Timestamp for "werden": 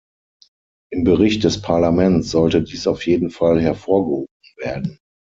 4.57-4.97